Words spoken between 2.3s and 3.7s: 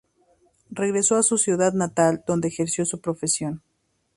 ejerció su profesión.